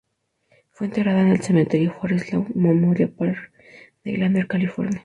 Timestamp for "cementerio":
1.43-1.93